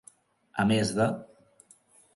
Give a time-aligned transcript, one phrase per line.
[0.63, 1.09] A més de.